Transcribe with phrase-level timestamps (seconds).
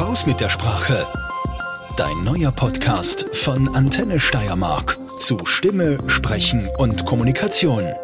[0.00, 1.06] Raus mit der Sprache.
[1.96, 7.94] Dein neuer Podcast von Antenne Steiermark zu Stimme, Sprechen und Kommunikation.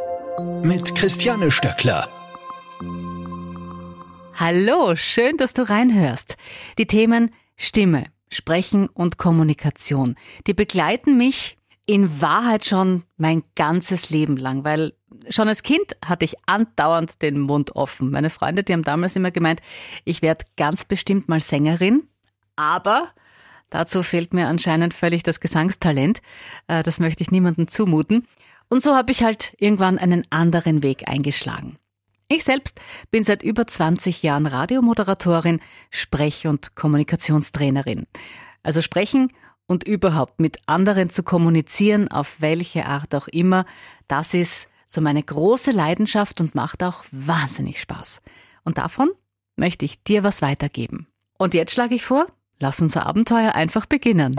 [0.63, 2.09] Mit Christiane Stöckler.
[4.35, 6.37] Hallo, schön, dass du reinhörst.
[6.79, 10.15] Die Themen Stimme, Sprechen und Kommunikation,
[10.47, 14.95] die begleiten mich in Wahrheit schon mein ganzes Leben lang, weil
[15.29, 18.11] schon als Kind hatte ich andauernd den Mund offen.
[18.11, 19.61] Meine Freunde, die haben damals immer gemeint,
[20.05, 22.05] ich werde ganz bestimmt mal Sängerin,
[22.57, 23.11] aber
[23.71, 26.21] dazu fehlt mir anscheinend völlig das Gesangstalent.
[26.69, 28.27] Äh, das möchte ich niemandem zumuten.
[28.69, 31.77] Und so habe ich halt irgendwann einen anderen Weg eingeschlagen.
[32.29, 32.81] Ich selbst
[33.11, 38.07] bin seit über 20 Jahren Radiomoderatorin, Sprech- und Kommunikationstrainerin.
[38.63, 39.29] Also sprechen
[39.67, 43.67] und überhaupt mit anderen zu kommunizieren, auf welche Art auch immer,
[44.09, 48.21] das ist so meine große Leidenschaft und macht auch wahnsinnig Spaß.
[48.63, 49.11] Und davon
[49.57, 51.07] möchte ich dir was weitergeben.
[51.39, 52.27] Und jetzt schlage ich vor,
[52.59, 54.37] lass unser Abenteuer einfach beginnen.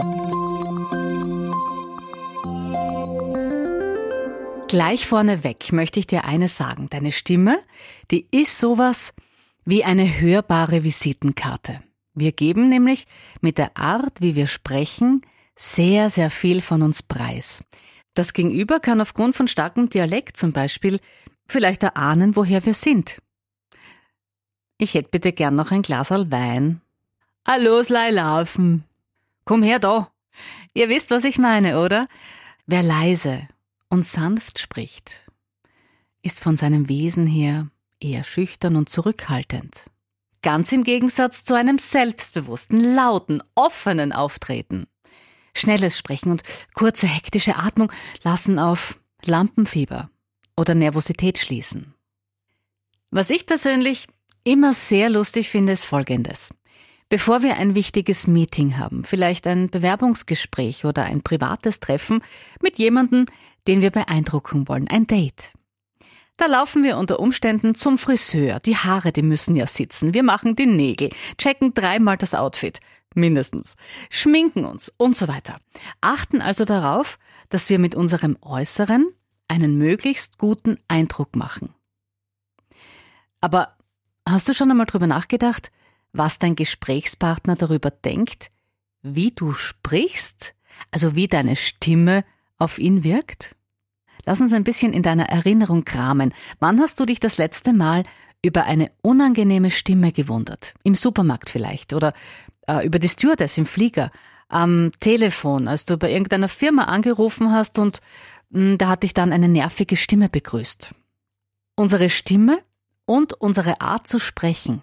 [4.68, 6.88] Gleich vorneweg möchte ich dir eines sagen.
[6.88, 7.58] Deine Stimme,
[8.12, 9.12] die ist sowas
[9.64, 11.80] wie eine hörbare Visitenkarte.
[12.14, 13.06] Wir geben nämlich
[13.40, 15.22] mit der Art, wie wir sprechen,
[15.56, 17.64] sehr, sehr viel von uns preis.
[18.14, 21.00] Das Gegenüber kann aufgrund von starkem Dialekt zum Beispiel
[21.46, 23.20] vielleicht erahnen, woher wir sind.
[24.78, 26.80] Ich hätte bitte gern noch ein Glas Wein.
[27.46, 28.84] Hallo, Slei laufen.
[29.44, 30.10] Komm her da.
[30.72, 32.08] Ihr wisst, was ich meine, oder?
[32.66, 33.48] Wer leise
[33.88, 35.24] und sanft spricht,
[36.22, 37.68] ist von seinem Wesen her
[38.00, 39.90] eher schüchtern und zurückhaltend.
[40.42, 44.86] Ganz im Gegensatz zu einem selbstbewussten, lauten, offenen Auftreten.
[45.54, 46.42] Schnelles Sprechen und
[46.74, 50.10] kurze hektische Atmung lassen auf Lampenfieber
[50.56, 51.94] oder Nervosität schließen.
[53.10, 54.06] Was ich persönlich
[54.44, 56.50] immer sehr lustig finde, ist Folgendes.
[57.08, 62.22] Bevor wir ein wichtiges Meeting haben, vielleicht ein Bewerbungsgespräch oder ein privates Treffen
[62.60, 63.26] mit jemandem,
[63.68, 65.52] den wir beeindrucken wollen, ein Date.
[66.36, 68.58] Da laufen wir unter Umständen zum Friseur.
[68.58, 70.14] Die Haare, die müssen ja sitzen.
[70.14, 72.80] Wir machen die Nägel, checken dreimal das Outfit
[73.16, 73.76] mindestens,
[74.10, 75.60] schminken uns und so weiter.
[76.00, 79.12] Achten also darauf, dass wir mit unserem Äußeren
[79.48, 81.74] einen möglichst guten Eindruck machen.
[83.40, 83.76] Aber
[84.26, 85.70] hast du schon einmal darüber nachgedacht,
[86.12, 88.48] was dein Gesprächspartner darüber denkt,
[89.02, 90.54] wie du sprichst,
[90.90, 92.24] also wie deine Stimme
[92.56, 93.54] auf ihn wirkt?
[94.24, 96.32] Lass uns ein bisschen in deiner Erinnerung kramen.
[96.58, 98.04] Wann hast du dich das letzte Mal
[98.44, 100.74] über eine unangenehme Stimme gewundert?
[100.82, 102.12] Im Supermarkt vielleicht oder
[102.66, 104.10] äh, über die Stewardess im Flieger,
[104.48, 108.00] am Telefon, als du bei irgendeiner Firma angerufen hast und
[108.50, 110.94] mh, hm, da hat dich dann eine nervige Stimme begrüßt.
[111.76, 112.60] Unsere Stimme
[113.06, 114.82] und unsere Art zu sprechen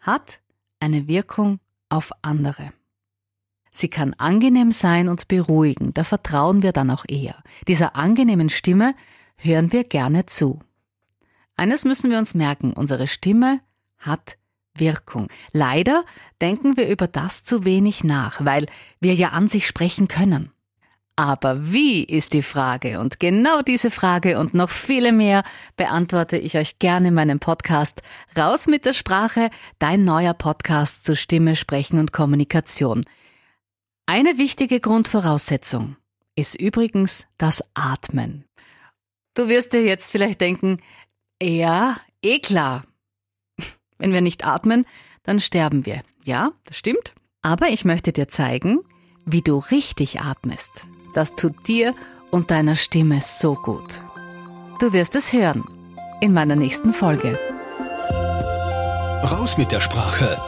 [0.00, 0.40] hat
[0.80, 2.72] eine Wirkung auf andere.
[3.70, 7.42] Sie kann angenehm sein und beruhigen, da vertrauen wir dann auch eher.
[7.66, 8.94] Dieser angenehmen Stimme
[9.36, 10.60] hören wir gerne zu.
[11.56, 13.60] Eines müssen wir uns merken, unsere Stimme
[13.98, 14.36] hat
[14.76, 15.28] Wirkung.
[15.52, 16.04] Leider
[16.40, 18.66] denken wir über das zu wenig nach, weil
[19.00, 20.50] wir ja an sich sprechen können.
[21.16, 22.98] Aber wie ist die Frage?
[22.98, 25.44] Und genau diese Frage und noch viele mehr
[25.76, 28.02] beantworte ich euch gerne in meinem Podcast
[28.36, 33.04] Raus mit der Sprache, dein neuer Podcast zu Stimme, Sprechen und Kommunikation.
[34.06, 35.96] Eine wichtige Grundvoraussetzung
[36.34, 38.44] ist übrigens das Atmen.
[39.34, 40.78] Du wirst dir jetzt vielleicht denken,
[41.42, 42.84] ja, eh klar,
[43.98, 44.86] wenn wir nicht atmen,
[45.22, 46.00] dann sterben wir.
[46.24, 47.12] Ja, das stimmt.
[47.42, 48.80] Aber ich möchte dir zeigen,
[49.26, 50.86] wie du richtig atmest.
[51.14, 51.94] Das tut dir
[52.30, 54.00] und deiner Stimme so gut.
[54.80, 55.64] Du wirst es hören
[56.20, 57.38] in meiner nächsten Folge.
[59.24, 60.38] Raus mit der Sprache.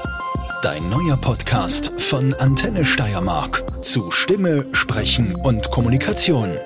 [0.63, 6.57] Dein neuer Podcast von Antenne Steiermark zu Stimme, Sprechen und Kommunikation.